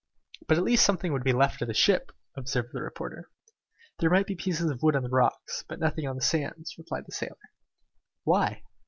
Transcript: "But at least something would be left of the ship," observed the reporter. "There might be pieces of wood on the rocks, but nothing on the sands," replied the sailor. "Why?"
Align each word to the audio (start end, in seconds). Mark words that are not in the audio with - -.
"But 0.47 0.57
at 0.57 0.63
least 0.63 0.83
something 0.83 1.13
would 1.13 1.23
be 1.23 1.31
left 1.31 1.61
of 1.61 1.67
the 1.67 1.75
ship," 1.75 2.11
observed 2.35 2.69
the 2.73 2.81
reporter. 2.81 3.29
"There 3.99 4.09
might 4.09 4.25
be 4.25 4.33
pieces 4.35 4.71
of 4.71 4.81
wood 4.81 4.95
on 4.95 5.03
the 5.03 5.09
rocks, 5.09 5.63
but 5.69 5.79
nothing 5.79 6.07
on 6.07 6.15
the 6.15 6.23
sands," 6.23 6.73
replied 6.79 7.05
the 7.05 7.11
sailor. 7.11 7.51
"Why?" 8.23 8.63